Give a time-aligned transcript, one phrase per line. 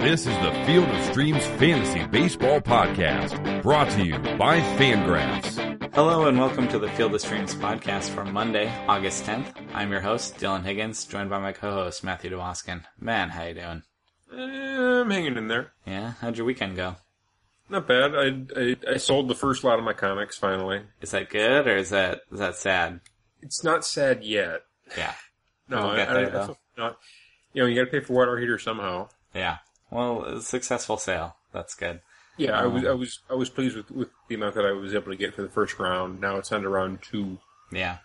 [0.00, 5.94] This is the Field of Streams Fantasy Baseball Podcast, brought to you by Fangraphs.
[5.94, 9.46] Hello and welcome to the Field of Streams podcast for Monday, August 10th.
[9.74, 12.82] I'm your host, Dylan Higgins, joined by my co-host, Matthew DeWaskin.
[13.00, 13.82] Man, how you doing?
[14.32, 15.72] Eh, I'm hanging in there.
[15.86, 16.96] Yeah, how'd your weekend go?
[17.68, 18.14] Not bad.
[18.14, 20.82] I, I I sold the first lot of my comics finally.
[21.00, 23.00] Is that good or is that is that sad?
[23.42, 24.62] It's not sad yet.
[24.98, 25.14] Yeah,
[25.68, 26.56] No, We'll I, get I, there, I though.
[26.76, 26.98] not.
[27.52, 29.08] You know, you got to pay for water heater somehow.
[29.34, 29.58] yeah.
[29.90, 31.36] Well, a successful sale.
[31.52, 32.00] That's good.
[32.36, 34.72] Yeah, I Um, was I was I was pleased with, with the amount that I
[34.72, 36.20] was able to get for the first round.
[36.20, 37.38] Now it's on to round two.
[37.72, 37.98] Yeah.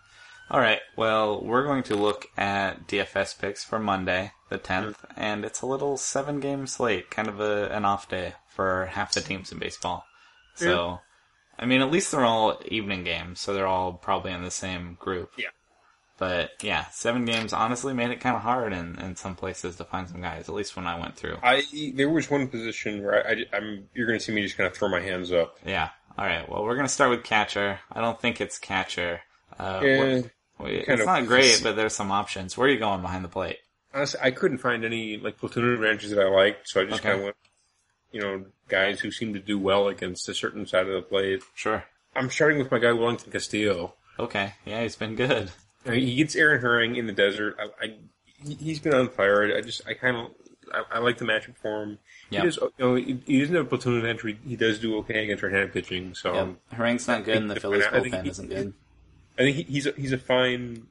[0.50, 0.80] All right.
[0.96, 5.66] Well, we're going to look at DFS picks for Monday, the 10th, and it's a
[5.66, 9.58] little seven game slate, kind of a, an off day for half the teams in
[9.58, 10.04] baseball.
[10.54, 11.00] So,
[11.58, 14.96] I mean, at least they're all evening games, so they're all probably in the same
[15.00, 15.32] group.
[15.36, 15.48] Yeah.
[16.18, 19.84] But yeah, seven games honestly made it kind of hard in, in some places to
[19.84, 21.36] find some guys, at least when I went through.
[21.42, 21.62] I
[21.94, 24.74] there was one position where I, am you're going to see me just kind of
[24.74, 25.58] throw my hands up.
[25.64, 25.90] Yeah.
[26.18, 26.48] All right.
[26.48, 27.78] Well, we're going to start with catcher.
[27.92, 29.20] I don't think it's catcher.
[29.58, 30.22] Uh, Yeah,
[30.60, 32.56] it's of- not great, but there's some options.
[32.56, 33.58] Where are you going behind the plate?
[33.92, 37.08] honestly, I couldn't find any like platoon advantages that I liked, so I just Okay.
[37.10, 37.36] kind of went,
[38.12, 41.42] you know, guys who seem to do well against a certain side of the plate.
[41.54, 41.84] Sure.
[42.14, 43.94] I'm starting with my guy Wellington Castillo.
[44.18, 44.54] Okay.
[44.64, 45.50] Yeah, he's been good.
[45.92, 47.56] Mean, he gets Aaron Harang in the desert.
[47.58, 47.94] I, I
[48.46, 49.56] he- he's been on fire.
[49.56, 50.30] I just I kind of
[50.72, 51.98] I, I like the matchup for him.
[52.30, 52.42] Yep.
[52.42, 54.38] He does, you know, he, he doesn't have a platoon entry.
[54.46, 56.14] He does do okay against right-handed pitching.
[56.14, 56.78] So Yep.
[56.78, 58.72] Harang's not good, and the Phillies bullpen he- isn't good.
[59.38, 60.86] I think he, he's a, he's a fine,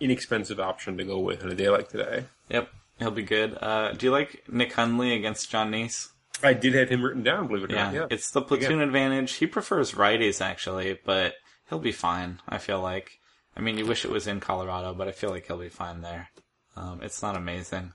[0.00, 2.24] inexpensive option to go with on a day like today.
[2.50, 3.56] Yep, he'll be good.
[3.60, 6.08] Uh, do you like Nick Hundley against Jon Niese?
[6.42, 7.46] I did have him written down.
[7.48, 7.94] Believe it or Yeah, not.
[7.94, 8.06] Yeah.
[8.10, 9.32] it's the platoon advantage.
[9.34, 11.34] He prefers righties actually, but
[11.68, 12.40] he'll be fine.
[12.48, 13.18] I feel like.
[13.56, 16.02] I mean, you wish it was in Colorado, but I feel like he'll be fine
[16.02, 16.28] there.
[16.76, 17.92] Um, it's not amazing.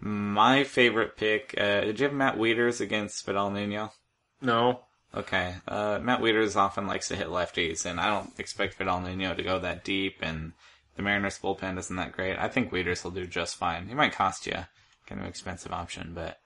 [0.00, 1.54] My favorite pick.
[1.56, 3.92] Uh, did you have Matt Wieters against Vidal Nuno?
[4.40, 4.80] no.
[5.14, 5.54] Okay.
[5.66, 9.42] Uh, Matt Wieters often likes to hit lefties, and I don't expect Vidal Nuno to
[9.42, 10.52] go that deep, and
[10.96, 12.36] the Mariners bullpen isn't that great.
[12.36, 13.88] I think Wieters will do just fine.
[13.88, 14.66] He might cost you
[15.06, 16.38] kind of expensive option, but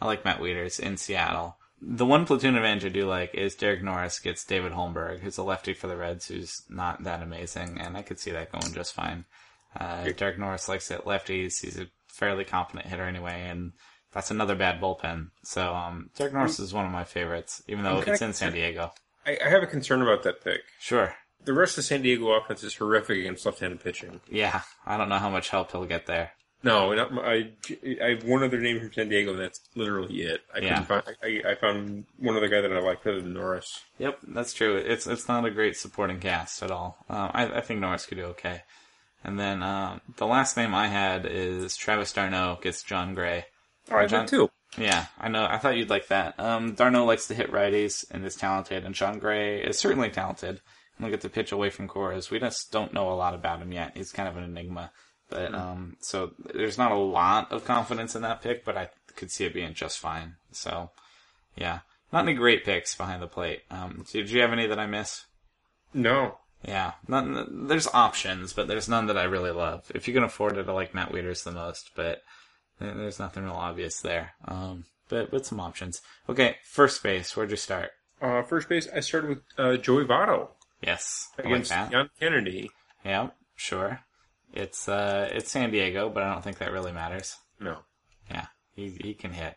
[0.00, 1.56] I like Matt Wieters in Seattle.
[1.80, 5.42] The one platoon advantage I do like is Derek Norris gets David Holmberg, who's a
[5.42, 8.94] lefty for the Reds, who's not that amazing, and I could see that going just
[8.94, 9.26] fine.
[9.78, 11.60] Uh, Derek Norris likes it lefties.
[11.60, 13.72] He's a fairly competent hitter anyway, and
[14.12, 15.28] that's another bad bullpen.
[15.44, 18.12] So um, Derek Norris is one of my favorites, even though Okay.
[18.12, 18.92] it's in San Diego.
[19.26, 20.60] I, I have a concern about that pick.
[20.80, 21.14] Sure.
[21.44, 24.20] The rest of the San Diego offense is horrific against left-handed pitching.
[24.30, 26.32] Yeah, I don't know how much help he'll get there.
[26.66, 27.50] No, not, I,
[28.02, 30.40] I have one other name from San Diego, and that's literally it.
[30.54, 30.82] I Yeah.
[30.82, 31.16] couldn't find.
[31.22, 33.80] I, I found one other guy that I like better than Norris.
[33.98, 34.76] Yep, that's true.
[34.76, 36.98] It's it's not a great supporting cast at all.
[37.08, 38.62] Um, I, I think Norris could do okay.
[39.24, 43.46] And then um, the last name I had is Travis d'Arnaud gets Jon Gray.
[43.90, 44.50] Oh, I John- too.
[44.78, 45.46] Yeah, I know.
[45.48, 46.38] I thought you'd like that.
[46.38, 50.60] Um, d'Arnaud likes to hit righties and is talented, and Jon Gray is certainly talented.
[50.98, 52.30] And will get to pitch away from Coors.
[52.30, 53.92] We just don't know a lot about him yet.
[53.94, 54.90] He's kind of an enigma.
[55.28, 59.30] But um, so there's not a lot of confidence in that pick, but I could
[59.30, 60.36] see it being just fine.
[60.52, 60.90] So
[61.56, 61.80] yeah,
[62.12, 63.62] not any great picks behind the plate.
[63.70, 65.24] Um, did you have any that I missed?
[65.94, 69.90] No, Yeah, none, there's options, but there's none that I really love.
[69.94, 72.22] If you can afford it, I like Matt Wieters the most, but
[72.78, 74.34] there's nothing real obvious there.
[74.44, 76.02] Um, but with some options.
[76.28, 77.36] Okay, first base.
[77.36, 77.90] Where'd you start?
[78.20, 78.88] uh, first base.
[78.94, 80.48] I started with uh, Joey Votto
[80.82, 81.92] Yes, like against that.
[81.92, 82.70] Ian Kennedy.
[83.04, 84.00] Yeah, sure.
[84.56, 87.36] It's uh, it's San Diego, but I don't think that really matters.
[87.60, 87.78] No,
[88.30, 89.56] Yeah, he he can hit.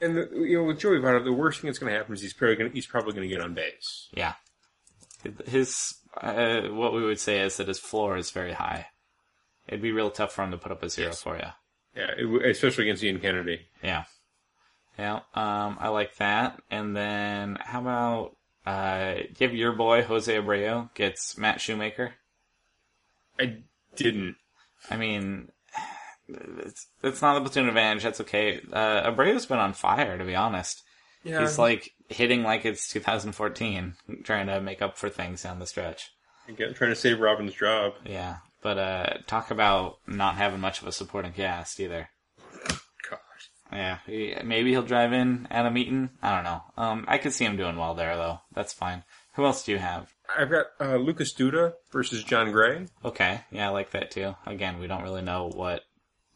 [0.00, 2.20] and the, you know with Joey Votto, the worst thing that's going to happen is
[2.22, 4.08] he's probably going he's probably going to get on base.
[4.12, 4.34] Yeah,
[5.46, 8.86] his uh, what we would say is that his floor is very high.
[9.68, 11.44] It'd be real tough for him to put up a zero for you.
[11.94, 13.66] Yeah, it, especially against Ian Kennedy.
[13.82, 14.04] Yeah.
[14.98, 16.60] Yeah, um, I like that.
[16.70, 18.36] And then how about
[18.66, 22.14] uh give your boy Jose Abreu gets Matt Shoemaker?
[23.38, 23.58] I
[23.96, 24.36] didn't.
[24.90, 25.48] I mean
[26.28, 28.60] it's it's not a platoon advantage, that's okay.
[28.72, 30.82] Uh Abreu's been on fire to be honest.
[31.24, 33.94] Yeah, He's like hitting like it's 2014,
[34.24, 36.10] trying to make up for things down the stretch.
[36.48, 37.94] again, trying to save Robin's job.
[38.06, 38.36] Yeah.
[38.62, 42.08] But uh talk about not having much of a supporting cast either.
[43.08, 43.50] Gosh.
[43.72, 46.10] Yeah, he, maybe he'll drive in Adam Eaton.
[46.22, 46.62] I don't know.
[46.76, 48.40] Um, I could see him doing well there though.
[48.52, 49.04] That's fine.
[49.34, 50.12] Who else do you have?
[50.38, 52.86] I've got uh, Lucas Duda versus Jon Gray.
[53.04, 54.34] Okay, yeah, I like that too.
[54.46, 55.82] Again, we don't really know what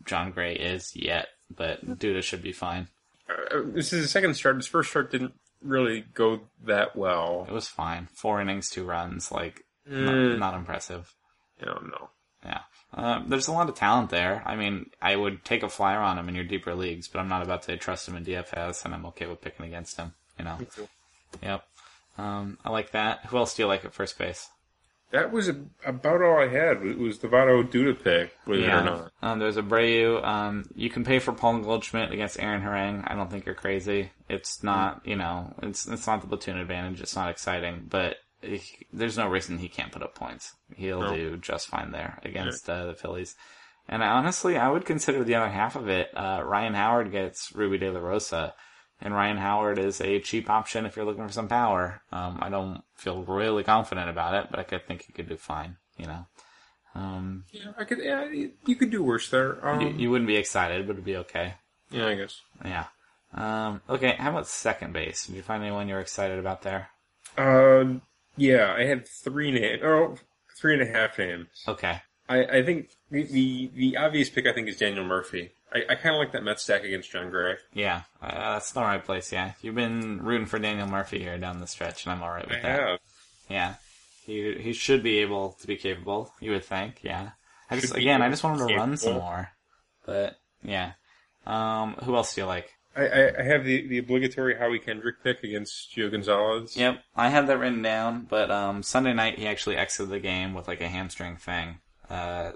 [0.05, 2.89] Jon Gray is yet, but Duda should be fine.
[3.29, 4.57] Uh, this is his second start.
[4.57, 7.47] His first start didn't really go that well.
[7.49, 8.09] It was fine.
[8.15, 10.39] Four innings, two runs, like Mm.
[10.39, 11.13] not, not impressive.
[11.61, 12.09] I don't know.
[12.43, 12.61] Yeah.
[12.95, 14.43] Uh, there's a lot of talent there.
[14.47, 17.29] I mean, I would take a flyer on him in your deeper leagues, but I'm
[17.29, 20.15] not about to trust him in DFS, and I'm okay with picking against him.
[20.39, 20.59] You know.
[21.43, 21.65] Yep.
[22.19, 23.27] Um, I like that.
[23.27, 24.49] Who else do you like at first base?
[25.11, 25.57] That was a,
[25.87, 26.83] about all I had.
[26.85, 29.13] It was the Votto Duda pick, believe it or not.
[29.23, 30.25] Um, there's Abreu.
[30.25, 33.05] Um, you can pay for Paul Goldschmidt against Aaron Harang.
[33.09, 34.11] I don't think you're crazy.
[34.29, 37.01] It's not, you know, it's it's not the platoon advantage.
[37.01, 38.61] It's not exciting, but he,
[38.93, 40.53] there's no reason he can't put up points.
[40.75, 41.15] He'll No.
[41.15, 43.37] do just fine there against uh, the Phillies.
[43.89, 46.09] And I, honestly, I would consider the other half of it.
[46.17, 48.55] Uh, Ryan Howard gets Ruby De La Rosa,
[49.05, 52.03] and Ryan Howard is a cheap option if you're looking for some power.
[52.11, 55.37] Um, I don't feel really confident about it, but I could think he could do
[55.37, 55.77] fine.
[55.99, 56.27] You know,
[56.97, 57.99] um, Yeah, I could.
[58.03, 59.65] Yeah, you- could do worse there.
[59.65, 61.55] Um, you, you wouldn't be excited, but it'd be okay.
[61.91, 62.41] yeah, I guess.
[62.65, 62.87] Yeah.
[63.35, 65.27] Um, okay, how about second base?
[65.27, 66.89] Did you find anyone you're excited about there?
[67.37, 67.99] Uh,
[68.37, 69.83] yeah, I had three names.
[69.85, 70.17] Oh,
[70.57, 71.49] three and a half names.
[71.69, 72.01] Okay.
[72.29, 75.53] I, I think the, the the obvious pick I think is Daniel Murphy.
[75.73, 77.57] I, I kind of like that Met stack against Jon Gray.
[77.73, 79.53] Yeah, uh, that's the right place, yeah.
[79.61, 82.63] You've been rooting for Daniel Murphy here down the stretch, and I'm alright I with
[82.63, 82.81] that.
[82.81, 82.99] have.
[83.51, 83.75] Yeah.
[84.25, 87.31] He, he should be able to be capable, you would think, yeah.
[87.71, 89.51] I just, Should again, I just want him to run some more.
[90.07, 90.93] But, yeah.
[91.47, 92.73] Um, who else do you like?
[92.97, 96.77] I, I, I have the, the obligatory Howie Kendrick pick against Gio Gonzalez.
[96.77, 100.55] Yep, I had that written down, but um, Sunday night he actually exited the game
[100.55, 101.81] with like a hamstring thing.
[102.09, 102.53] Uh,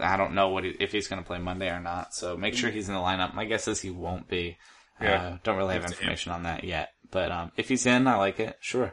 [0.00, 2.54] I don't know what he, if he's going to play Monday or not, so make
[2.54, 3.34] sure he's in the lineup.
[3.34, 4.56] My guess is he won't be.
[5.00, 5.22] Yeah.
[5.22, 8.40] Uh, don't really have information on that yet, but um, if he's in, I like
[8.40, 8.56] it.
[8.60, 8.92] Sure.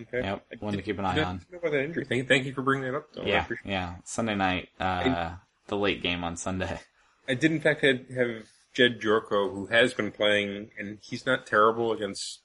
[0.00, 0.22] Okay.
[0.22, 1.40] Yep, one to keep an eye on.
[1.56, 2.04] about that injury.
[2.04, 3.06] Thank, thank you for bringing that up.
[3.14, 3.22] Though.
[3.22, 3.94] Yeah, yeah.
[4.04, 5.34] Sunday night, uh,
[5.68, 6.80] the late game on Sunday.
[7.28, 8.44] I did in fact have, have
[8.74, 12.40] Jedd Gyorko, who has been playing, and he's not terrible against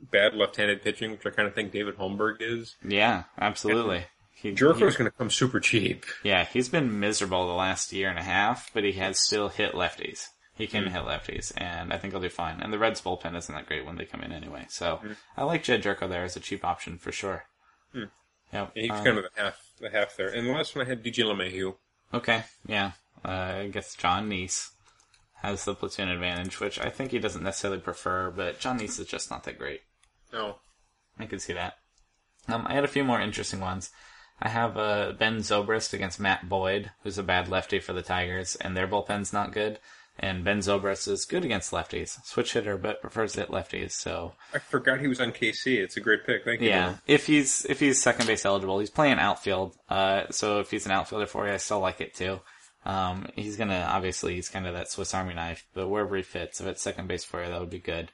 [0.00, 2.76] bad left-handed pitching, which I kind of think David Holmberg is.
[2.82, 4.06] Yeah, absolutely.
[4.34, 6.04] He, he- going to come super cheap.
[6.22, 9.72] yeah, he's been miserable the last year and a half, but he has still hit
[9.72, 10.28] lefties.
[10.56, 12.60] He can hit lefties, and I think he'll do fine.
[12.60, 14.66] And the Reds bullpen isn't that great when they come in anyway.
[14.68, 15.12] So Hmm.
[15.36, 17.44] I like Jedd Gyorko there as a cheap option for sure.
[17.92, 18.04] Hmm.
[18.52, 18.72] Yep.
[18.76, 20.28] Yeah, he's um, kind of the half, the half there.
[20.28, 21.74] And the last one I had DJ LeMahieu.
[22.12, 22.92] Okay, yeah.
[23.24, 23.28] Uh,
[23.62, 24.70] I guess Jon Niese
[25.42, 29.06] has the platoon advantage, which I think he doesn't necessarily prefer, but Jon Niese is
[29.06, 29.80] just not that great.
[30.32, 30.56] No,
[31.18, 31.78] I could see that.
[32.46, 33.90] Um, I had a few more interesting ones.
[34.40, 38.56] I have uh, Ben Zobrist against Matt Boyd, who's a bad lefty for the Tigers,
[38.56, 39.78] and their bullpen's not good.
[40.18, 43.92] And Ben Zobrist is good against lefties, switch hitter, but prefers to hit lefties.
[43.92, 45.78] So I forgot he was on KC.
[45.78, 46.44] It's a great pick.
[46.44, 46.68] Thank you.
[46.68, 49.74] yeah, if he's if he's second base eligible, he's playing outfield.
[49.88, 52.38] Uh, so if he's an outfielder for you, I still like it too.
[52.84, 56.60] Um, he's gonna obviously he's kind of that Swiss Army knife, but wherever he fits,
[56.60, 58.12] if it's second base for you, that would be good.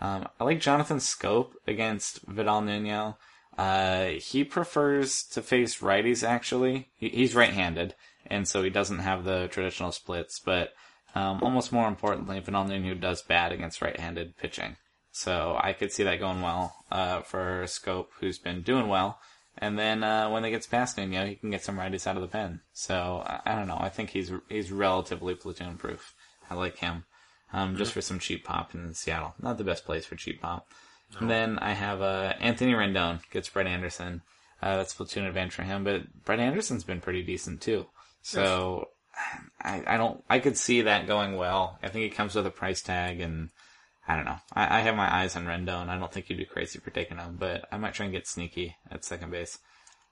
[0.00, 3.18] Um, I like Jonathan Schoop against Vidal Nuno.
[3.58, 6.26] Uh, he prefers to face righties.
[6.26, 7.94] Actually, he, he's right-handed,
[8.26, 10.38] and so he doesn't have the traditional splits.
[10.38, 10.72] But
[11.14, 14.76] um, almost more importantly, Vidal Nuno does bad against right-handed pitching.
[15.12, 19.18] So I could see that going well uh, for Schoop, who's been doing well.
[19.58, 22.22] And then uh, when they gets past Nuno, he can get some righties out of
[22.22, 22.60] the pen.
[22.72, 23.78] So I, I don't know.
[23.78, 26.14] I think he's he's relatively platoon proof.
[26.48, 27.04] I like him.
[27.52, 29.34] Um, just for some cheap pop in Seattle.
[29.42, 30.68] Not the best place for cheap pop.
[31.18, 34.22] And then I have uh, Anthony Rendon gets Brett Anderson.
[34.62, 37.86] Uh, that's platoon advantage for him, but Brett Anderson's been pretty decent too.
[38.22, 38.88] So
[39.62, 40.22] I, I don't.
[40.28, 41.78] I could see that going well.
[41.82, 43.50] I think it comes with a price tag, and
[44.06, 44.38] I don't know.
[44.52, 45.88] I, I have my eyes on Rendon.
[45.88, 48.26] I don't think you'd be crazy for taking him, but I might try and get
[48.26, 49.58] sneaky at second base.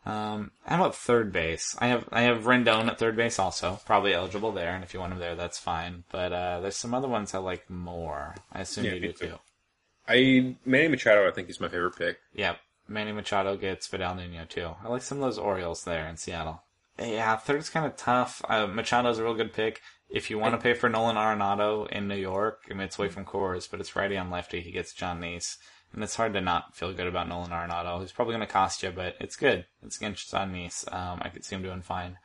[0.06, 1.76] Um, how about third base?
[1.78, 5.00] I have I have Rendon at third base also, probably eligible there, and if you
[5.00, 6.04] want him there, that's fine.
[6.10, 8.36] But uh, there's some other ones I like more.
[8.52, 9.38] I assume Yeah, you do too.
[10.08, 12.18] I Manny Machado, I think, is my favorite pick.
[12.34, 12.56] Yeah,
[12.88, 14.70] Manny Machado gets Vidal Nuno too.
[14.82, 16.62] I like some of those Orioles there in Seattle.
[16.98, 18.42] Yeah, third's kind of tough.
[18.48, 19.80] Uh, Machado's a real good pick.
[20.10, 23.08] If you want to pay for Nolan Arenado in New York, I mean, it's away
[23.08, 24.60] from Coors, but it's righty on lefty.
[24.60, 25.58] He gets Jon Niese.
[25.92, 28.00] And it's hard to not feel good about Nolan Arenado.
[28.00, 29.66] He's probably going to cost you, but it's good.
[29.82, 30.92] It's against Jon Niese.
[30.92, 32.18] Um, I could see him doing fine.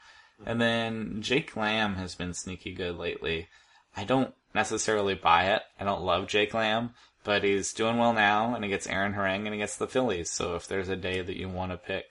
[0.45, 3.47] And then Jake Lamb has been sneaky good lately.
[3.95, 5.61] I don't necessarily buy it.
[5.79, 6.91] I don't love Jake Lamb,
[7.23, 10.29] but he's doing well now, and he gets Aaron Harang, and he gets the Phillies.
[10.29, 12.05] So if there's a day that you want to pick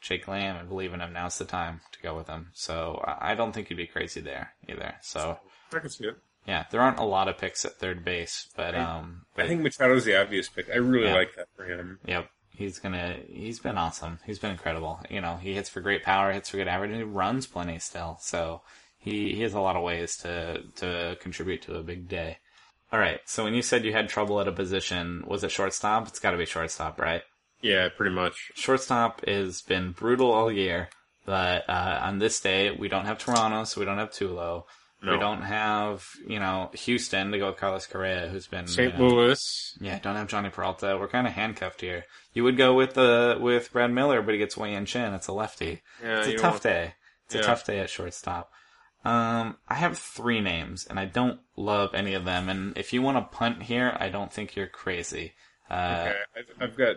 [0.00, 2.48] Jake Lamb and believe in him, now's the time to go with him.
[2.54, 4.94] So I I don't think you'd be crazy there either.
[5.02, 5.38] So
[5.72, 6.16] I can see it.
[6.46, 9.62] yeah, there aren't a lot of picks at third base, but um, I but, think
[9.62, 10.68] Machado's the obvious pick.
[10.70, 11.14] I really Yeah.
[11.14, 11.98] like that for him.
[12.06, 12.28] Yep.
[12.54, 14.18] He's gonna, he's been awesome.
[14.26, 15.00] He's been incredible.
[15.08, 17.78] You know, he hits for great power, hits for good average, and he runs plenty
[17.78, 18.18] still.
[18.20, 18.60] So
[18.98, 22.38] he, he has a lot of ways to, to contribute to a big day.
[22.92, 26.08] Alright, so when you said you had trouble at a position, was it shortstop?
[26.08, 27.22] It's gotta be shortstop, right?
[27.62, 28.52] Yeah, pretty much.
[28.54, 30.88] Shortstop has been brutal all year.
[31.24, 34.64] But uh, on this day, we don't have Toronto, so we don't have Tulo.
[35.04, 35.12] No.
[35.12, 38.92] We don't have, you know, Houston to go with Carlos Correa, who's been St.
[38.92, 39.76] you know, Louis.
[39.80, 40.96] Yeah, don't have Jhonny Peralta.
[40.98, 42.04] We're kind of handcuffed here.
[42.34, 45.12] You would go with the with Brad Miller, but he gets Wei Yin Chen.
[45.14, 45.82] It's a lefty.
[46.02, 46.94] Yeah, it's a tough day.
[47.26, 48.52] It's a tough day at shortstop.
[49.04, 52.48] Um, I have three names, and I don't love any of them.
[52.48, 55.32] And if you want to punt here, I don't think you're crazy.
[55.68, 56.96] Uh, Okay, I've, I've got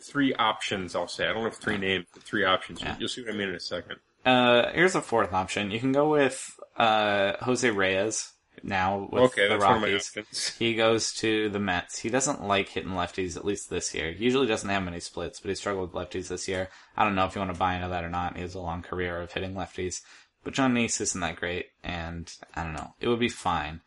[0.00, 0.94] three options.
[0.94, 2.80] I'll say I don't have three names, but three options.
[2.80, 2.96] Yeah.
[2.98, 3.96] You'll see what I mean in a second.
[4.24, 5.70] uh, here's a fourth option.
[5.70, 8.32] You can go with uh, Jose Reyes
[8.62, 10.56] now with Okay, the that's one of my Rockies.
[10.58, 11.98] He goes to the Mets.
[11.98, 14.12] He doesn't like hitting lefties, at least this year.
[14.12, 16.68] He usually doesn't have many splits, but he struggled with lefties this year.
[16.96, 18.34] I don't know if you want to buy into that or not.
[18.36, 20.00] He has a long career of hitting lefties.
[20.44, 22.94] But Jon Niese isn't that great, and I don't know.
[23.00, 23.80] It would be fine.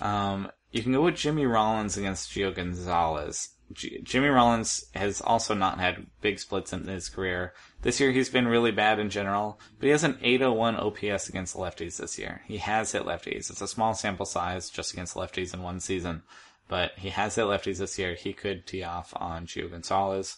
[0.00, 3.50] Um, you can go with Jimmy Rollins against Gio Gonzalez.
[3.72, 7.54] G- Jimmy Rollins has also not had big splits in his career.
[7.82, 11.56] This year he's been really bad in general, but he has an 801 OPS against
[11.56, 12.42] lefties this year.
[12.46, 13.50] He has hit lefties.
[13.50, 16.22] It's a small sample size just against lefties in one season,
[16.68, 18.14] but he has hit lefties this year.
[18.14, 20.36] He could tee off on Gio Gonzalez.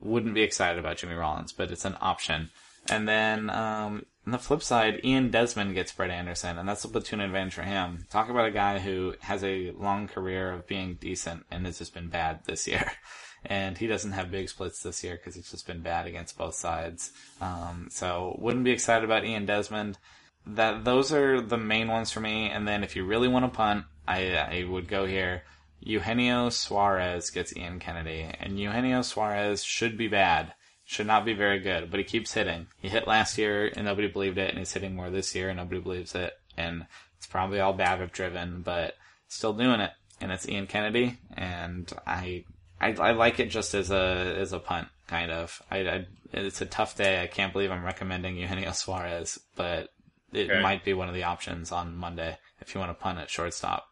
[0.00, 2.50] Wouldn't be excited about Jimmy Rollins, but it's an option.
[2.88, 6.88] And then um, on the flip side, Ian Desmond gets Brett Anderson, and that's a
[6.88, 8.06] platoon advantage for him.
[8.08, 11.92] Talk about a guy who has a long career of being decent and has just
[11.92, 12.92] been bad this year.
[13.44, 16.54] And he doesn't have big splits this year because he's just been bad against both
[16.54, 17.10] sides.
[17.40, 19.98] Um, so wouldn't be excited about Ian Desmond.
[20.46, 22.50] That those are the main ones for me.
[22.50, 25.42] And then if you really want to punt, I I would go here.
[25.80, 30.54] Eugenio Suarez gets Ian Kennedy, and Eugenio Suarez should be bad
[30.92, 32.66] should not be very good, but he keeps hitting.
[32.80, 35.56] He hit last year and nobody believed it, and he's hitting more this year and
[35.56, 36.34] nobody believes it.
[36.56, 38.94] And it's probably all BABIP driven, but
[39.28, 39.92] still doing it.
[40.20, 42.44] And it's Ian Kennedy, and I,
[42.80, 45.60] I, I like it just as a as a punt, kind of.
[45.68, 47.20] I, I, it's a tough day.
[47.22, 49.88] I can't believe I'm recommending Eugenio Suarez, but
[50.32, 50.62] it Okay.
[50.62, 53.86] might be one of the options on Monday if you want to punt at shortstop.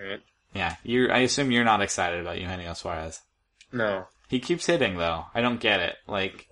[0.00, 0.20] Alright.
[0.54, 1.08] Yeah, you.
[1.10, 3.20] I assume you're not excited about Eugenio Suarez.
[3.72, 4.06] No.
[4.28, 5.26] He keeps hitting though.
[5.34, 5.96] I don't get it.
[6.06, 6.48] Like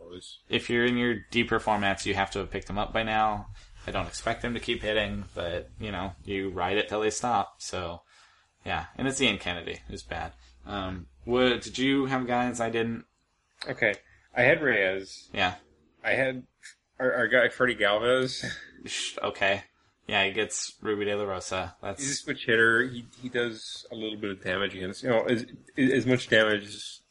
[0.48, 3.48] if you're in your deeper formats, you have to have picked him up by now.
[3.86, 7.10] I don't expect him to keep hitting, but you know, you ride it till they
[7.10, 7.56] stop.
[7.58, 8.02] So,
[8.64, 10.32] yeah, and it's Ian Kennedy who's bad.
[10.66, 12.60] Um, what did you have guys?
[12.60, 13.04] I didn't.
[13.68, 13.94] Okay.
[14.34, 15.28] I had Reyes.
[15.32, 15.54] Yeah.
[16.04, 16.44] I had
[16.98, 18.44] our, our guy Freddy Galvis.
[19.20, 19.64] Okay.
[20.06, 21.74] Yeah, he gets Ruby De La Rosa.
[21.96, 22.84] He's a switch hitter.
[22.84, 25.44] He he does a little bit of damage against you know as
[25.76, 27.05] as much damage as he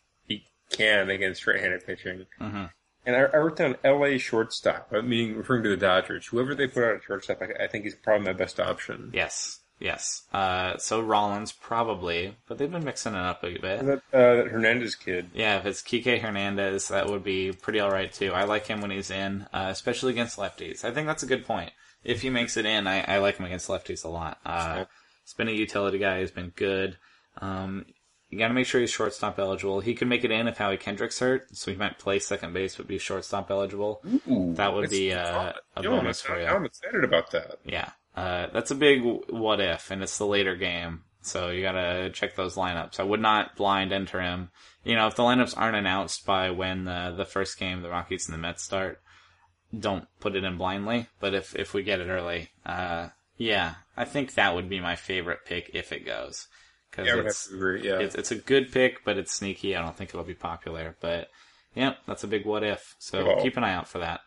[0.72, 2.25] can against right-handed pitching.
[2.39, 2.72] Mhm.
[3.05, 4.17] And I, I wrote down L.A.
[4.17, 6.27] shortstop, uh, meaning referring to the Dodgers.
[6.27, 9.12] Whoever they put out at shortstop, I, I think is probably my best option.
[9.13, 10.24] yes, yes.
[10.34, 13.86] Uh, so Rollins probably, but they've been mixing it up a bit.
[13.86, 15.29] That, uh, that Hernandez kid.
[15.36, 18.31] Yeah, if it's Kike Hernandez, that would be pretty alright too.
[18.34, 20.84] I like him when he's in, uh, especially against lefties.
[20.84, 21.72] I think that's a good point.
[22.03, 24.39] If he makes it in, I, I like him against lefties a lot.
[24.45, 24.86] Uh,
[25.24, 26.22] he's been a utility guy.
[26.22, 26.98] He's been good.
[27.41, 27.86] Um,
[28.29, 29.79] you got to make sure he's shortstop eligible.
[29.79, 32.75] He could make it in if Howie Kendrick's hurt, so he might play second base
[32.75, 34.01] but be shortstop eligible.
[34.27, 36.48] That would be uh, a Yo, I'm bonus for you.
[36.48, 37.60] I'm excited about that.
[37.63, 42.10] Yeah, uh, that's a big what if, and it's the later game, so you gotta
[42.12, 43.00] check those lineups.
[43.00, 44.50] I would not blind enter him.
[44.84, 48.27] You know, if the lineups aren't announced by when the the first game, the Rockies
[48.27, 49.01] and the Mets start,
[49.77, 51.08] don't put it in blindly.
[51.20, 54.96] But if if we get it early, uh, yeah, I think that would be my
[54.96, 56.48] favorite pick if it goes,
[56.95, 57.83] because Yeah, I would have it's, agree.
[57.87, 57.99] Yeah.
[57.99, 59.75] it's it's a good pick, but it's sneaky.
[59.75, 61.29] I don't think it'll be popular, but.
[61.77, 62.95] Yeah, that's a big what if.
[62.99, 64.21] So Well- keep an eye out for that.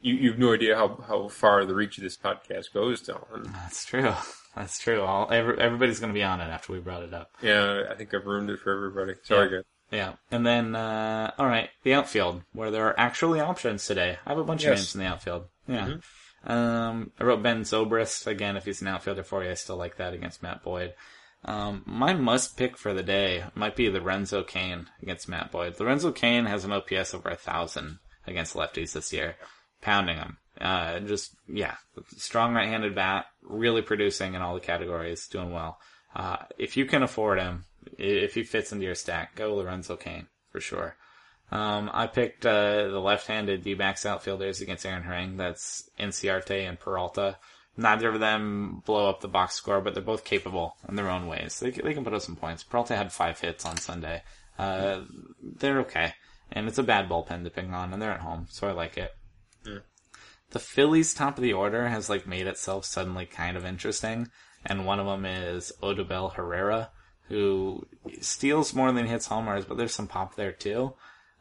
[0.00, 3.52] you, you have no idea how, how far the reach of this podcast goes, Dylan.
[3.52, 4.14] That's true.
[4.56, 5.02] That's true.
[5.02, 7.32] I'll, every, everybody's going to be on it after we brought it up.
[7.42, 9.12] Yeah, I think I've ruined it for everybody.
[9.24, 9.56] Sorry, Yeah.
[9.58, 9.64] guys.
[9.90, 10.12] Yeah.
[10.30, 14.16] And then, uh, all right, the outfield, where there are actually options today.
[14.24, 15.44] I have a bunch of names in the outfield.
[15.68, 15.96] Yeah.
[16.44, 18.26] Um, I wrote Ben Zobrist.
[18.26, 20.94] Again, if he's an outfielder for you, I still like that against Matt Boyd.
[21.46, 25.78] Um, my must pick for the day might be Lorenzo Cain against Matt Boyd.
[25.78, 29.36] Lorenzo Cain has an OPS over a thousand against lefties this year,
[29.80, 30.38] pounding them.
[30.60, 31.76] Uh, just, yeah,
[32.16, 35.78] strong right-handed bat, really producing in all the categories, doing well.
[36.16, 37.64] Uh, if you can afford him,
[37.96, 40.96] if he fits into your stack, go Lorenzo Cain for sure.
[41.52, 45.36] Um, I picked uh, the left-handed D-backs outfielders against Aaron Harang.
[45.36, 47.38] That's Inciarte and Peralta.
[47.76, 51.26] Neither of them blow up the box score, but they're both capable in their own
[51.26, 51.60] ways.
[51.60, 52.62] They, they can put up some points.
[52.62, 54.22] Peralta had five hits on Sunday.
[54.58, 55.02] Uh,
[55.42, 56.14] they're okay.
[56.50, 58.96] And it's a bad bullpen to ping on, and they're at home, so I like
[58.96, 59.12] it.
[60.50, 64.30] The Phillies top of the order has like made itself suddenly kind of interesting,
[64.64, 66.90] and one of them is Odubel Herrera,
[67.28, 67.86] who
[68.20, 70.94] steals more than hits homers, but there's some pop there too.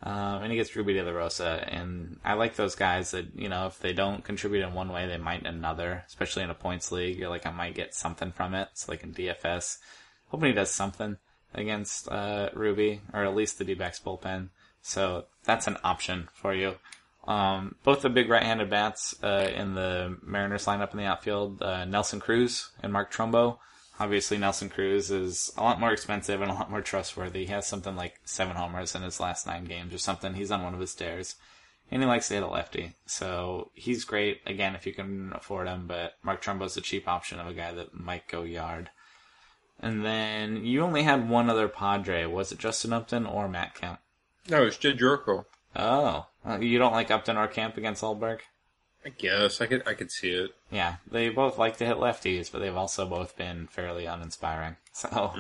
[0.04, 3.50] Um, and he gets Ruby de la Rosa, and I like those guys that you
[3.50, 6.04] know if they don't contribute in one way, they might in another.
[6.08, 8.70] Especially in a points league, you're like I might get something from it.
[8.74, 9.78] So like in DFS,
[10.28, 11.18] hoping he does something
[11.54, 14.50] against uh, Ruby or at least the D-backs bullpen.
[14.82, 16.76] So that's an option for you.
[17.28, 21.86] Um, both the big right-handed bats uh, in the Mariners lineup in the outfield, uh,
[21.86, 23.58] Nelson Cruz and Mark Trumbo.
[24.00, 27.46] Obviously, Nelson Cruz is a lot more expensive and a lot more trustworthy.
[27.46, 30.34] He has something like seven homers in his last nine games or something.
[30.34, 31.36] He's on one of his tears.
[31.92, 32.96] And he likes to hit a lefty.
[33.06, 37.40] So he's great, again, if you can afford him, but Mark Trumbo's a cheap option
[37.40, 38.90] of a guy that might go yard.
[39.80, 42.26] And then you only had one other Padre.
[42.26, 44.00] Was it Justin Upton or Matt Kemp?
[44.50, 45.46] No, it's Jedd Gyorko.
[45.76, 48.40] Oh, uh, you don't like Upton or Kemp against Holmberg?
[49.06, 50.52] I guess I could I could see it.
[50.72, 54.78] Yeah, they both like to hit lefties, but they've also both been fairly uninspiring.
[54.94, 55.34] So,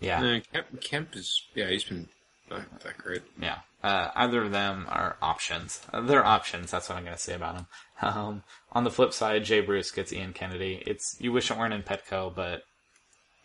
[0.00, 2.08] yeah, Uh, Kemp, Kemp is yeah he's been
[2.50, 3.22] not that great.
[3.40, 3.58] yeah.
[3.82, 5.80] Uh, either of them are options.
[5.92, 6.70] Uh, they're options.
[6.70, 7.66] That's what I'm going to say about them.
[8.00, 10.80] Um, on the flip side, Jay Bruce gets Ian Kennedy.
[10.86, 12.62] It's you wish it weren't in Petco, but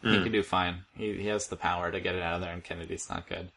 [0.03, 0.83] he can do fine.
[0.95, 3.49] He he has the power to get it out of there, and Kennedy's not good.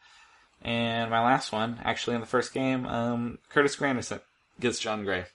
[0.62, 4.20] And my last one, actually in the first game, um, Curtis Granderson
[4.58, 5.26] gets Jon Gray.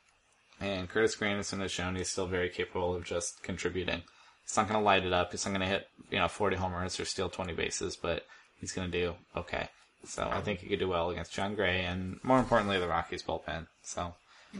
[0.61, 4.03] And Curtis Granderson has shown he's still very capable of just contributing.
[4.45, 5.31] He's not going to light it up.
[5.31, 8.25] He's not going to hit, you know, 40 homers or steal 20 bases, but
[8.59, 9.69] he's going to do okay.
[10.05, 13.21] So I think he could do well against Jon Gray and more importantly, the Rockies
[13.23, 13.67] bullpen.
[13.83, 14.15] So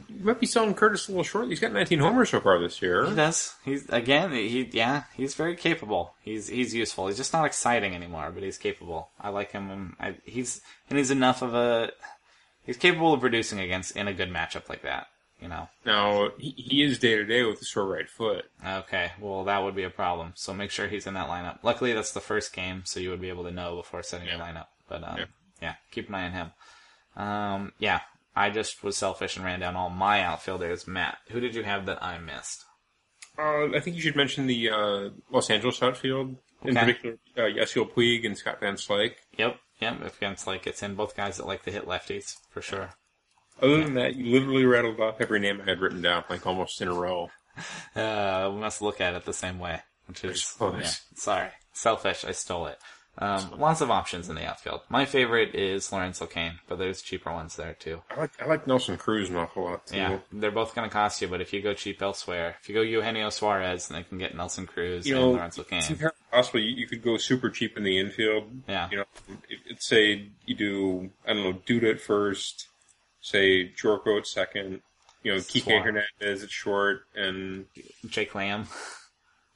[0.08, 1.48] You might be selling Curtis a little short.
[1.48, 3.08] He's got 19 homers so far this year.
[3.08, 3.56] he does.
[3.66, 6.14] He's again, he yeah, he's very capable.
[6.22, 7.08] He's he's useful.
[7.08, 9.10] He's just not exciting anymore, but he's capable.
[9.20, 9.96] I like him.
[10.00, 11.92] I, he's and he's enough of a
[12.64, 15.08] he's capable of producing against in a good matchup like that.
[15.42, 15.70] You know.
[15.86, 18.46] Now he, he is day to day with a sore right foot.
[18.66, 20.34] Okay, well that would be a problem.
[20.36, 21.60] So make sure he's in that lineup.
[21.64, 24.38] Luckily, that's the first game, so you would be able to know before setting your
[24.38, 24.68] lineup.
[24.88, 25.26] But um, Yeah.
[25.62, 26.52] yeah, keep an eye on him.
[27.16, 28.02] Um, yeah,
[28.36, 30.88] I just was selfish and ran down all my outfielders.
[30.88, 32.64] Matt, who did you have that I missed?
[33.38, 37.90] Uh, I think you should mention the uh, Los Angeles outfield, in particular uh, Yasiel
[37.92, 39.16] Puig and Scott Van Slyke.
[39.38, 40.02] Yep, yep.
[40.06, 42.92] If against like it's in both guys that like to hit lefties for sure.
[43.62, 46.82] Other than that, you literally rattled off every name I had written down, like almost
[46.82, 47.30] in a row.
[47.96, 52.24] Uh, we must look at it the same way, which is yeah, sorry, selfish.
[52.24, 52.80] I stole it.
[53.18, 54.82] Um, lots of options in the outfield.
[54.90, 58.02] My favorite is Lorenzo Cain, but there's cheaper ones there too.
[58.10, 59.98] I like I like Nelson Cruz an awful lot too.
[59.98, 62.74] Yeah, they're both going to cost you, but if you go cheap elsewhere, if you
[62.74, 65.84] go Eugenio Suarez, then they can get Nelson Cruz You and know, Lorenzo it's Cain.
[65.90, 68.46] entirely possible you, you could go super cheap in the infield.
[68.68, 68.88] Yeah.
[68.90, 69.06] You know,
[69.50, 72.70] it, it, say you do I don't know Duda at first,
[73.22, 74.82] say Gyorko at second,
[75.24, 75.84] you know Kike Suarez.
[76.20, 77.66] Hernandez at short, and
[78.08, 78.66] Jake Lamb.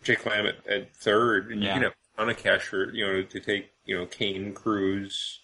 [0.03, 1.69] Jake Lamb at, at third, and Yeah.
[1.69, 4.05] you can have on a ton of cash for you know to take you know
[4.05, 5.39] Cain, Cruz,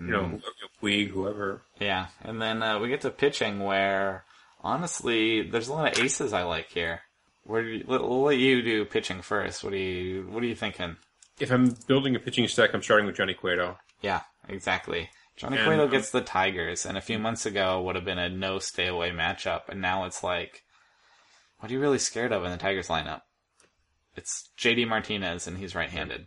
[0.00, 0.42] you know Mm.
[0.82, 1.62] Puig, whoever.
[1.80, 4.24] Yeah, and then uh, we get to pitching where,
[4.62, 7.00] honestly, there's a lot of aces I like here.
[7.44, 9.62] Where do you, let, we'll let you do pitching first.
[9.64, 10.96] What do you What are you thinking?
[11.40, 13.78] If I'm building a pitching stack, I'm starting with Johnny Cueto.
[14.02, 15.10] Yeah, exactly.
[15.36, 18.28] Johnny And, Cueto gets the Tigers, and a few months ago would have been a
[18.28, 20.62] no stay away matchup, and now it's like,
[21.58, 23.22] what are you really scared of in the Tigers lineup?
[24.16, 26.26] It's JD Martinez, and he's right-handed.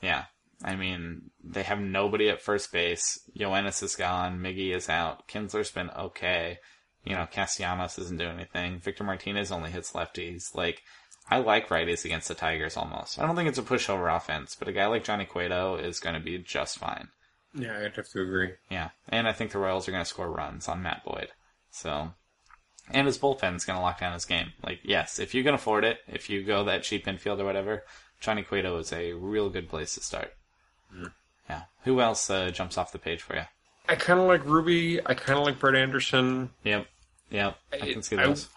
[0.00, 0.24] Yeah.
[0.62, 3.18] I mean, they have nobody at first base.
[3.36, 4.38] Yoenis is gone.
[4.38, 5.28] Miggy is out.
[5.28, 6.58] Kinsler's been okay.
[7.04, 8.80] You know, Castellanos isn't doing anything.
[8.80, 10.54] Victor Martinez only hits lefties.
[10.54, 10.80] Like,
[11.28, 13.18] I like righties against the Tigers almost.
[13.18, 16.14] I don't think it's a pushover offense, but a guy like Johnny Cueto is going
[16.14, 17.08] to be just fine.
[17.54, 18.52] Yeah, I'd have to agree.
[18.70, 18.90] Yeah.
[19.08, 21.28] And I think the Royals are going to score runs on Matt Boyd.
[21.70, 22.12] So,
[22.90, 24.52] and his bullpen's going to lock down his game.
[24.62, 27.84] Like, yes, if you can afford it, if you go that cheap infield or whatever,
[28.20, 30.32] Johnny Cueto is a real good place to start.
[31.48, 31.62] Yeah.
[31.84, 33.42] Who else uh, jumps off the page for you?
[33.88, 35.00] I kind of like Ruby.
[35.04, 36.50] I kind of like Brett Anderson.
[36.64, 36.86] Yep.
[37.30, 37.56] Yep.
[37.72, 38.48] I I- can see I- those.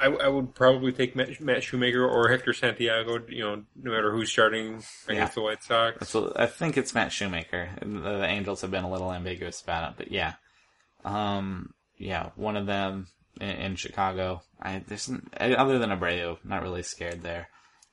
[0.00, 3.18] I, I would probably take Matt, Matt Shoemaker or Hector Santiago.
[3.28, 5.28] You know, no matter who's starting against Yeah.
[5.34, 6.08] the White Sox.
[6.08, 7.70] So I think it's Matt Shoemaker.
[7.80, 10.34] The, the Angels have been a little ambiguous about it, but yeah.
[11.04, 13.08] Um, yeah, one of them
[13.40, 14.42] in, in Chicago.
[14.60, 17.48] I there's other than Abreu, not really scared there.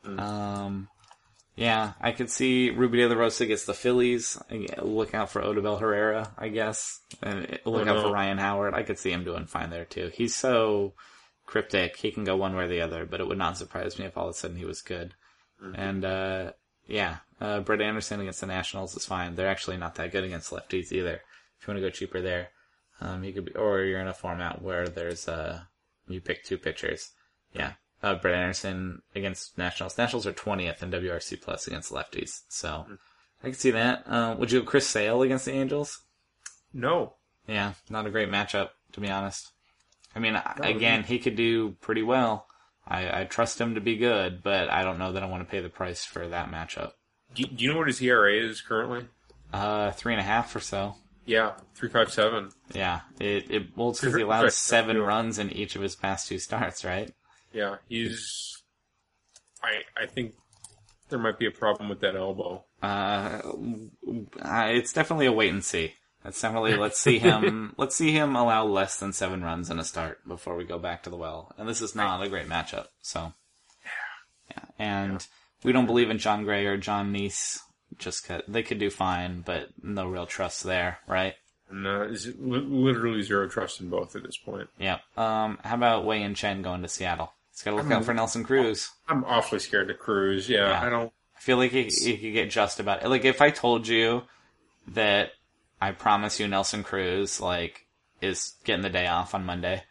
[0.05, 0.87] Um,
[1.55, 4.37] yeah, I could see Ruby de la Rosa gets the Phillies.
[4.51, 6.99] I- Look out for Odubel Herrera, I guess.
[7.23, 8.11] And look out for.
[8.11, 8.73] Ryan Howard.
[8.73, 10.11] I could see him doing fine there too.
[10.13, 10.93] He's so
[11.45, 11.97] cryptic.
[11.97, 14.17] He can go one way or the other, but it would not surprise me if
[14.17, 15.13] all of a sudden he was good.
[15.73, 16.51] And uh,
[16.87, 19.35] yeah, uh, Brett Anderson against the Nationals is fine.
[19.35, 21.21] They're actually not that good against lefties either.
[21.59, 22.49] If you want to go cheaper there,
[23.01, 25.61] um, you could be, or you're in a format where there's uh,
[26.07, 27.11] you pick two pitchers.
[27.53, 29.97] Yeah, uh, Brett Anderson against Nationals.
[29.97, 32.85] Nationals are 20th in WRC plus against lefties, so
[33.41, 34.03] I can see that.
[34.05, 36.01] Uh, would you have Chris Sale against the Angels?
[36.73, 37.13] No.
[37.47, 39.51] Yeah, not a great matchup, to be honest.
[40.15, 42.47] I mean, again, he could do pretty well.
[42.87, 45.49] I, I trust him to be good, but I don't know that I want to
[45.49, 46.91] pay the price for that matchup.
[47.33, 49.07] Do you, do you know what his ERA is currently?
[49.51, 50.95] Uh, three and a half or so.
[51.25, 52.51] Yeah, three five seven.
[52.73, 56.27] Yeah, it, it well, it's because he allowed seven runs in each of his past
[56.27, 57.11] two starts, right?
[57.51, 58.61] Yeah, he's.
[59.63, 60.35] I I think
[61.09, 62.63] there might be a problem with that elbow.
[62.81, 63.41] Uh,
[64.39, 65.93] uh, it's definitely a wait and see.
[66.25, 67.75] That's definitely let's see him.
[67.77, 71.03] let's see him allow less than seven runs in a start before we go back
[71.03, 71.53] to the well.
[71.55, 72.87] And this is not a great matchup.
[73.03, 73.33] So,
[74.49, 75.27] yeah, and
[75.63, 77.59] we don't believe in Jon Gray or Jon Niese.
[77.99, 81.35] Just 'cause they could do fine, but no real trust there, right?
[81.71, 84.67] No, is it li- literally zero trust in both at this point.
[84.79, 84.97] Yeah.
[85.15, 87.31] Um, how about Wei Yin Chen going to Seattle?
[87.51, 88.89] He's got to look out for Nelson Cruz.
[89.07, 90.49] I'm awfully scared to Cruz.
[90.49, 90.81] Yeah, Yeah.
[90.81, 91.13] I don't.
[91.37, 93.09] I feel like he, he could get just about it.
[93.09, 94.23] Like if I told you
[94.89, 95.29] that
[95.85, 97.85] I promise you Nelson Cruz like
[98.21, 99.83] is getting the day off on Monday,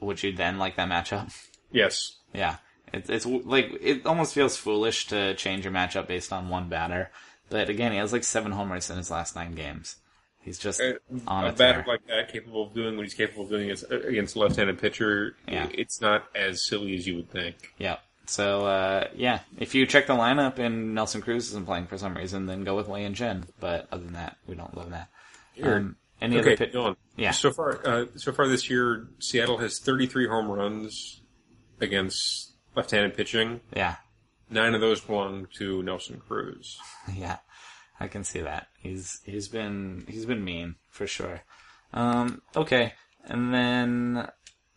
[0.00, 1.32] would you then like that matchup?
[1.70, 2.16] Yes.
[2.32, 2.56] Yeah,
[2.92, 7.10] it's it's like it almost feels foolish to change your matchup based on one batter.
[7.48, 9.96] But again, he has like seven homers in his last nine games.
[10.42, 13.44] He's just A, on a a batter like that, capable of doing what he's capable
[13.44, 15.68] of doing against, against a left-handed pitcher, Yeah.
[15.74, 17.56] it's not as silly as you would think.
[17.76, 17.98] Yeah.
[18.30, 22.14] So uh, yeah, if you check the lineup and Nelson Cruz isn't playing for some
[22.14, 23.44] reason, then go with Wei Yin Chen.
[23.58, 25.08] But other than that, we don't love that.
[25.60, 26.94] Um, any okay, other pit- Dylan.
[27.16, 27.32] Yeah.
[27.32, 31.22] So far, uh, so far this year, Seattle has 33 home runs
[31.80, 33.62] against left-handed pitching.
[33.74, 33.96] Yeah,
[34.48, 36.78] Nine of those belong to Nelson Cruz.
[37.12, 37.38] yeah,
[37.98, 38.68] I can see that.
[38.78, 41.42] He's he's been he's been mean for sure.
[41.92, 42.92] Um, okay,
[43.24, 44.28] and then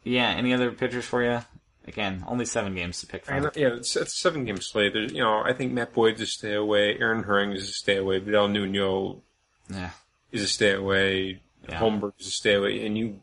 [0.04, 1.42] yeah, any other pitchers for you?
[1.86, 3.44] Again, only seven games to pick from.
[3.56, 4.94] yeah, it's, it's seven-game slate.
[4.94, 6.98] There's, you know, I think Matt Boyd's a stay away.
[6.98, 8.20] Aaron Harang is a stay away.
[8.20, 9.22] Vidal Nuno
[9.70, 9.90] Yeah,
[10.32, 11.42] is a stay away.
[11.68, 11.80] Yeah.
[11.80, 12.86] Holmberg is a stay away.
[12.86, 13.20] And you,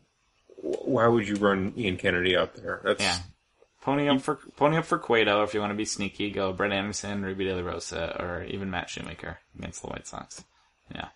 [0.57, 2.81] why would you run Ian Kennedy out there?
[2.83, 3.17] That's yeah.
[3.81, 6.29] Pony up for pony up for Cueto if you want to be sneaky.
[6.29, 10.43] Go Brett Anderson, Ruby De La Rosa, or even Matt Shoemaker against the White Sox.
[10.93, 11.07] Yeah.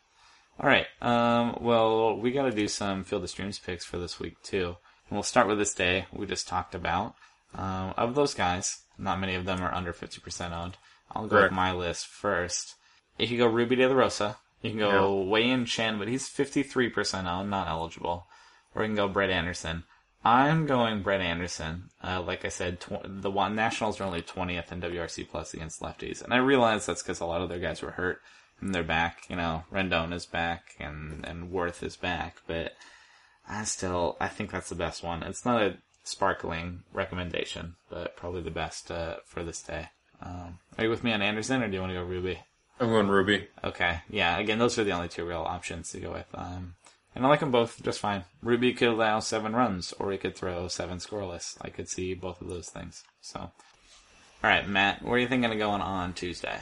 [0.60, 0.88] All right.
[1.00, 4.66] Um, well, we got to do some field of streams picks for this week too,
[5.10, 7.14] and we'll start with this day we just talked about.
[7.58, 10.78] Um, of those guys, not many of them are under fifty percent owned.
[11.12, 11.52] I'll go Correct.
[11.52, 12.76] with my list first.
[13.18, 14.38] You can go Ruby De La Rosa.
[14.62, 18.28] You can go Wei Yin Chen, but he's fifty three percent owned, not eligible.
[18.74, 19.84] Or you can go Brett Anderson.
[20.24, 21.92] I'm going Brett Anderson.
[22.04, 25.82] Uh, like I said, tw- the one Nationals are only 20th in WRC plus against
[25.82, 28.22] lefties, and I realize that's because a lot of their guys were hurt
[28.60, 29.26] and they're back.
[29.30, 32.74] You know, Rendon is back and and Werth is back, but
[33.48, 35.22] I still I think that's the best one.
[35.24, 39.90] It's not a sparkling recommendation, but probably the best uh, for this day.
[40.22, 42.40] Um, are you with me on Anderson, or do you want to go Ruby?
[42.80, 43.48] I'm going Ruby.
[43.64, 44.38] Okay, yeah.
[44.38, 46.28] Again, those are the only two real options to go with.
[46.34, 46.76] Um,
[47.14, 48.26] and I like them both just fine.
[48.42, 51.58] Ruby could allow seven runs, or he could throw seven scoreless.
[51.62, 53.04] I could see both of those things.
[53.22, 53.52] So, all
[54.44, 56.60] right, Matt, where are you thinking of going on Tuesday?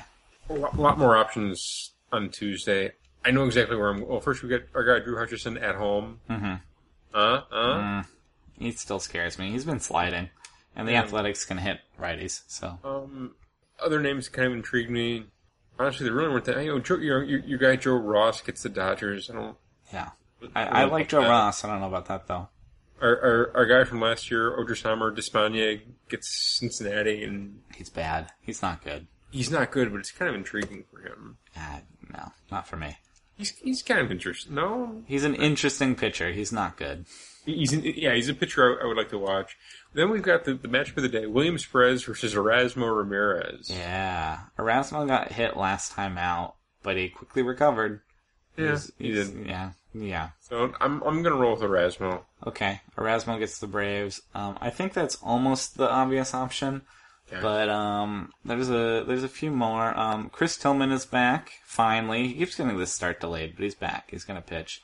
[0.50, 2.92] A lot, more options on Tuesday.
[3.26, 4.06] I know exactly where I'm.
[4.08, 6.20] Well, first we got our guy Drew Hutchison at home.
[6.30, 6.62] Mhm.
[7.14, 8.04] Uh, uh.
[8.63, 9.52] He still scares me.
[9.52, 10.30] He's been sliding,
[10.76, 11.02] and the Yeah.
[11.04, 12.41] Athletics can hit righties.
[12.47, 13.36] So, Um,
[13.84, 15.26] other names kind of intrigue me.
[15.80, 16.63] Honestly, they really weren't that.
[16.63, 19.30] You know, Joe, your, your your guy Joe Ross gets the Dodgers.
[19.30, 19.58] I don't.
[19.91, 20.10] yeah,
[20.56, 21.63] I, I like Joe Ross.
[21.63, 22.49] I don't know about that though.
[23.02, 28.32] Our, our, our guy from last year, Odrisamer Despaigne, gets Cincinnati, and He's bad.
[28.39, 29.08] He's not good.
[29.32, 31.38] he's not good, but it's kind of intriguing for him.
[31.58, 31.80] Uh,
[32.13, 32.97] no, not for me.
[33.36, 34.54] He's he's kind of interesting.
[34.56, 36.32] No, He's an interesting pitcher.
[36.32, 37.06] He's not good.
[37.46, 39.56] He's an, yeah, he's a pitcher I, I would like to watch.
[39.94, 43.70] Then we've got the, the matchup of the day: Williams Perez versus Erasmo Ramirez.
[43.70, 48.02] Yeah, Erasmo got hit last time out, but he quickly recovered.
[48.58, 49.46] Yeah, He's- he did.
[49.48, 50.30] Yeah, yeah.
[50.42, 52.22] So I'm I'm gonna roll with Erasmo.
[52.46, 54.22] Okay, Erasmo gets the Braves.
[54.36, 56.82] Um, I think that's almost the obvious option,
[57.32, 57.42] Yeah.
[57.42, 59.98] but um, there's a there's a few more.
[59.98, 62.28] Um, Chris Tillman is back finally.
[62.28, 64.10] He keeps getting this start delayed, but he's back.
[64.12, 64.82] He's gonna pitch,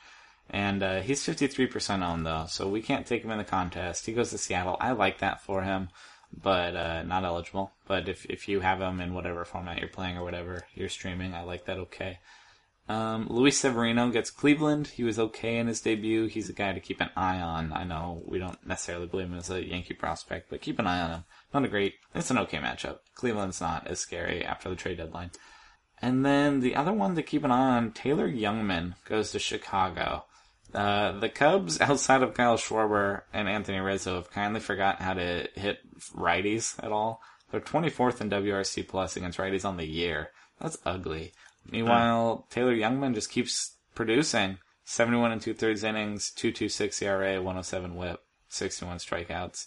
[0.50, 4.06] and uh, he's 53% owned though, so we can't take him in the contest.
[4.06, 4.76] He goes to Seattle.
[4.80, 5.88] I like that for him,
[6.32, 7.72] but uh, not eligible.
[7.86, 11.34] But if if you have him in whatever format you're playing or whatever you're streaming,
[11.34, 11.78] I like that.
[11.78, 12.18] Okay.
[12.88, 14.88] Um, Luis Severino gets Cleveland.
[14.88, 16.26] He was okay in his debut.
[16.26, 17.72] He's a guy to keep an eye on.
[17.72, 21.00] I know we don't necessarily believe him as a Yankee prospect, but keep an eye
[21.00, 21.24] on him.
[21.54, 22.98] Not a great, it's an okay matchup.
[23.14, 25.30] Cleveland's not as scary after the trade deadline.
[26.02, 30.24] And then the other one to keep an eye on, Taylor Jungmann goes to Chicago.
[30.74, 35.48] Uh, the Cubs, outside of Kyle Schwarber and Anthony Rizzo, have kindly forgot how to
[35.54, 35.78] hit
[36.14, 37.20] righties at all.
[37.50, 40.30] They're 24th in WRC plus against righties on the year.
[40.60, 41.32] That's ugly.
[41.70, 44.58] Meanwhile, Taylor Jungmann just keeps producing.
[44.84, 49.66] 71 and two thirds innings, 2.26 ERA, 107 WHIP, 61 strikeouts.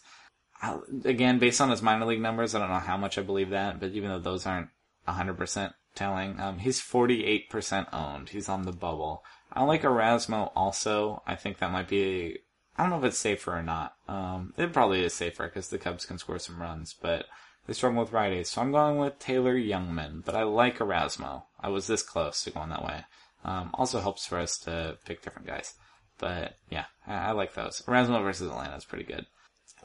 [0.62, 3.50] I, again, based on his minor league numbers, I don't know how much I believe
[3.52, 4.70] that, but even though those aren't
[5.08, 8.30] 100% telling, um, he's 48% owned.
[8.30, 9.24] He's on the bubble.
[9.54, 11.22] I like Erasmo also.
[11.26, 12.40] I think that might be.
[12.76, 13.94] I don't know if it's safer or not.
[14.08, 17.26] Um, it probably is safer because the Cubs can score some runs, but
[17.68, 18.48] they struggle with righties.
[18.48, 21.44] So I'm going with Taylor Jungmann, but I like Erasmo.
[21.60, 23.06] I was this close to going that way.
[23.46, 25.76] Um, also helps for us to pick different guys.
[26.18, 27.84] But yeah, I, I like those.
[27.88, 29.28] Erasmo versus Atlanta is pretty good.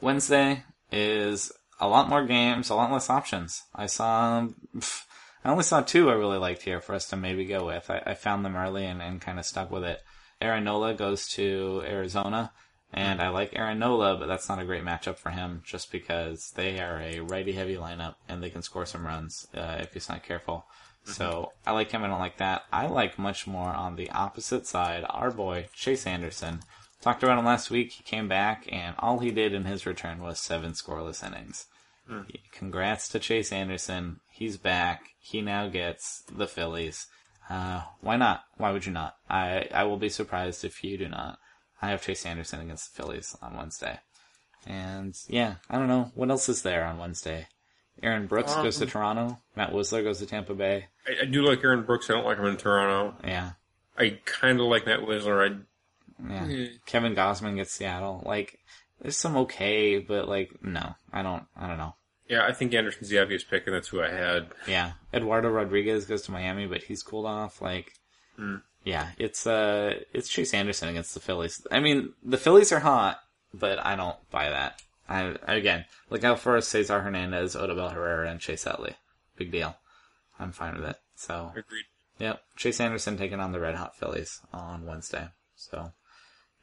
[0.01, 3.63] Wednesday is a lot more games, a lot less options.
[3.75, 4.47] I saw,
[5.43, 7.89] I only saw two I really liked here for us to maybe go with.
[7.89, 10.01] I, I found them early and, and kind of stuck with it.
[10.41, 12.51] Aaron Nola goes to Arizona,
[12.93, 16.51] and I like Aaron Nola, but that's not a great matchup for him just because
[16.55, 20.09] they are a righty heavy lineup and they can score some runs uh, if he's
[20.09, 20.65] not careful.
[21.05, 22.03] So I like him.
[22.03, 22.65] I don't like that.
[22.71, 25.05] I like much more on the opposite side.
[25.09, 26.61] Our boy Chase Anderson.
[27.01, 27.93] Talked about him last week.
[27.93, 31.65] He came back, and all he did in his return was seven scoreless innings.
[32.09, 32.25] Mm.
[32.51, 34.19] Congrats to Chase Anderson.
[34.31, 35.09] He's back.
[35.19, 37.07] He now gets the Phillies.
[37.49, 38.43] Uh, why not?
[38.57, 39.15] Why would you not?
[39.29, 41.39] I, I will be surprised if you do not.
[41.81, 43.99] I have Chase Anderson against the Phillies on Wednesday.
[44.67, 46.11] And yeah, I don't know.
[46.15, 47.47] What else is there on Wednesday?
[48.01, 49.37] Aaron Brooks goes to um, Toronto.
[49.55, 50.87] Matt Wisler goes to Tampa Bay.
[51.07, 52.09] I, I do like Aaron Brooks.
[52.09, 53.15] I don't like him in Toronto.
[53.23, 53.51] Yeah.
[53.97, 55.51] I kind of like Matt Wisler.
[55.51, 56.45] I Yeah.
[56.45, 56.65] Hmm.
[56.85, 58.23] Kevin Gausman gets Seattle.
[58.25, 58.59] Like,
[59.01, 60.95] there's some okay, but like, no.
[61.11, 61.78] I don't, I don't know.
[62.29, 64.49] Yeah, I think Anderson's the obvious pick, and that's who I had.
[64.67, 67.61] Yeah, Eduardo Rodriguez goes to Miami, but he's cooled off.
[67.61, 67.93] Like,
[68.83, 71.65] yeah, it's uh, it's Chase Anderson against the Phillies.
[71.71, 73.19] I mean, the Phillies are hot,
[73.53, 74.81] but I don't buy that.
[75.09, 78.95] I again look out for Cesar Hernandez, Odubel Herrera, and Chase Utley.
[79.35, 79.75] Big deal.
[80.39, 80.97] I'm fine with it.
[81.15, 81.85] So, Agreed.
[82.19, 85.29] yep, Chase Anderson taking on the Red Hot Phillies on Wednesday.
[85.55, 85.91] So,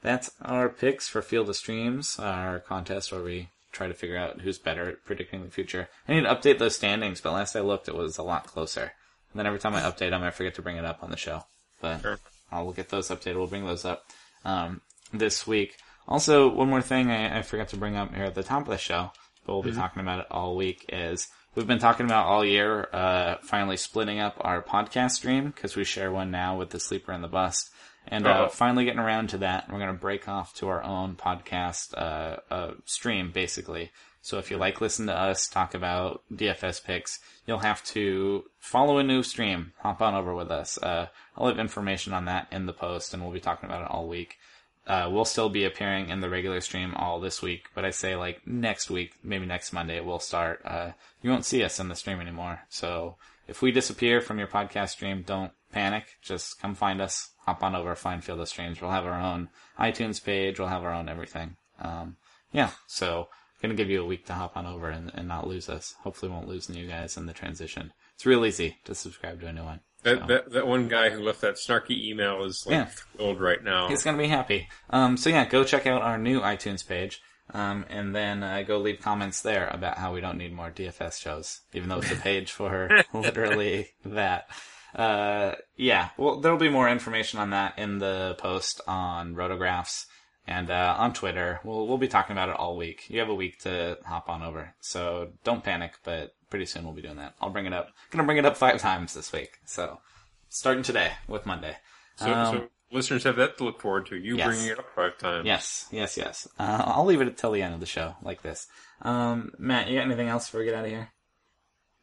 [0.01, 4.41] that's our picks for Field of Streams, our contest where we try to figure out
[4.41, 5.89] who's better at predicting the future.
[6.09, 8.93] I need to update those standings, but last I looked, it was a lot closer.
[9.33, 11.17] And then every time I update them, I forget to bring it up on the
[11.17, 11.45] show.
[11.81, 12.19] But Sure.
[12.51, 13.37] I'll get those updated.
[13.37, 14.05] We'll bring those up
[14.45, 14.81] um,
[15.13, 15.77] this week.
[16.09, 18.69] Also, one more thing I, I forgot to bring up here at the top of
[18.69, 19.11] the show,
[19.45, 22.89] but we'll be talking about it all week, is we've been talking about all year,
[22.93, 27.13] uh, finally splitting up our podcast stream, because we share one now with the Sleeper
[27.13, 27.71] and the Bust.
[28.09, 31.17] And uh, finally getting around to that, we're going to break off to our own
[31.17, 33.91] podcast uh, uh, stream, basically.
[34.23, 38.99] So if you like listen to us talk about DFS picks, you'll have to follow
[38.99, 39.73] a new stream.
[39.79, 40.79] Hop on over with us.
[40.79, 43.91] Uh, I'll have information on that in the post, and we'll be talking about it
[43.91, 44.39] all week.
[44.87, 48.15] Uh, we'll still be appearing in the regular stream all this week, but I say
[48.15, 50.61] like next week, maybe next Monday, we'll start.
[50.65, 50.91] Uh,
[51.23, 52.61] you won't see us in the stream anymore.
[52.69, 53.17] So
[53.49, 56.19] if we disappear from your podcast stream, don't panic.
[56.23, 57.31] Just come find us.
[57.47, 58.81] Hop on over, find Field of Streams.
[58.81, 60.59] We'll have our own iTunes page.
[60.59, 61.57] We'll have our own everything.
[61.81, 62.17] Um,
[62.53, 63.29] yeah, so
[63.63, 65.95] gonna give you a week to hop on over and, and not lose us.
[66.03, 67.93] Hopefully, won't lose you guys in the transition.
[68.15, 69.81] It's real easy to subscribe to a new one.
[70.03, 72.85] That, So- that that one guy who left that snarky email is like Yeah.
[72.87, 73.89] thrilled right now.
[73.89, 74.69] He's gonna be happy.
[74.91, 77.21] Um, so yeah, go check out our new iTunes page,
[77.55, 81.21] um, and then uh, go leave comments there about how we don't need more DFS
[81.21, 84.49] shows, even though it's a page for literally that.
[84.95, 90.07] Uh, yeah, well, there'll be more information on that in the post on Rotographs
[90.47, 91.61] and uh, on Twitter.
[91.65, 93.05] We'll we'll be talking about it all week.
[93.11, 95.95] You have a week to hop on over, so don't panic.
[96.05, 97.35] But pretty soon we'll be doing that.
[97.41, 97.91] I'll bring it up.
[98.11, 99.59] Gonna bring it up five times this week.
[99.65, 100.01] So
[100.49, 101.77] starting today with Monday.
[102.17, 104.17] So, Um, so listeners have that to look forward to.
[104.17, 104.47] You Yes.
[104.47, 105.45] bringing it up five times.
[105.45, 106.49] Yes, yes, yes.
[106.59, 108.67] Uh, I'll leave it till the end of the show, like this.
[109.03, 111.11] Um, Matt, you got anything else before we get out of here?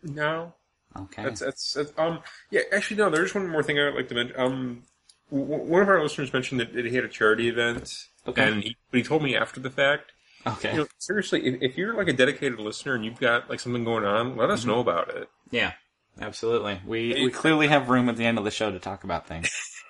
[0.04, 0.54] No,
[0.96, 1.24] Okay.
[1.24, 2.20] that's, that's that's um
[2.52, 2.62] yeah.
[2.72, 3.10] Actually, no.
[3.10, 4.40] There's one more thing I would like to mention.
[4.40, 4.84] Um,
[5.32, 7.92] w- one of our listeners mentioned that, that he had a charity event,
[8.28, 8.48] Okay.
[8.48, 10.12] and he, but he told me after the fact.
[10.46, 10.72] okay.
[10.74, 13.84] You know, seriously, if, if you're like a dedicated listener and you've got like something
[13.84, 14.52] going on, let Mm-hmm.
[14.54, 15.28] us know about it.
[15.52, 15.72] yeah,
[16.22, 16.80] absolutely.
[16.86, 19.50] We we clearly have room at the end of the show to talk about things.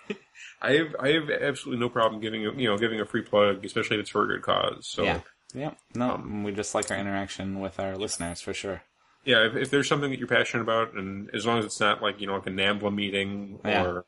[0.62, 3.66] I have I have absolutely no problem giving a- you know giving a free plug,
[3.66, 4.88] especially if it's for a good cause.
[4.88, 5.20] So Yeah.
[5.54, 5.72] Yeah.
[5.94, 8.82] No, we just like our interaction with our listeners for sure.
[9.25, 12.01] Yeah, if, if there's something that you're passionate about, and as long as it's not
[12.01, 13.83] like you know like a NAMBLA meeting Yeah.
[13.86, 14.05] or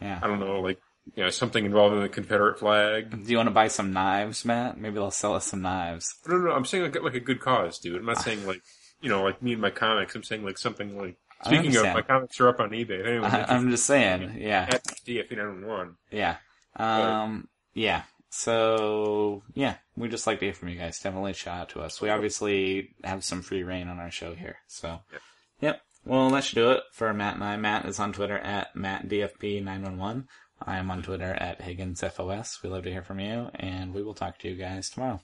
[0.00, 0.18] Yeah.
[0.22, 0.80] I don't know like
[1.14, 3.10] you know something involving the Confederate flag.
[3.24, 4.78] Do you want to buy some knives, Matt?
[4.78, 6.14] Maybe they'll sell us some knives.
[6.26, 7.96] No, no, no, I'm saying like like a good cause, dude.
[7.96, 8.62] I'm not saying like
[9.00, 10.14] you know like me and my comics.
[10.14, 11.16] I'm saying like something like.
[11.44, 13.06] Speaking of, my comics are up on eBay.
[13.06, 14.38] Anyone's I, I'm just saying.
[14.40, 14.66] Yeah.
[14.72, 15.94] at DF911.
[16.10, 16.36] Yeah.
[16.74, 18.02] Um, yeah.
[18.30, 20.98] So, yeah, we just like to hear from you guys.
[21.00, 22.00] Definitely shout out to us.
[22.00, 24.58] We obviously have some free reign on our show here.
[24.66, 25.22] So, Yep.
[25.60, 25.80] yep.
[26.04, 27.56] Well, that should do it for Matt and I.
[27.56, 30.26] Matt is on Twitter at MattDFP911.
[30.60, 32.62] I am on Twitter at HigginsFOS.
[32.62, 35.20] We love to hear from you, and we will talk to you guys tomorrow.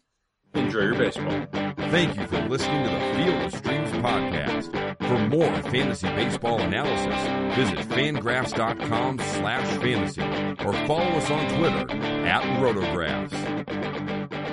[0.55, 1.47] Enjoy your baseball.
[1.91, 4.99] Thank you for listening to the Field of Streams podcast.
[5.07, 10.23] For more fantasy baseball analysis, visit fangraphs.com slash fantasy
[10.65, 11.91] or follow us on Twitter
[12.27, 14.44] at rotographs.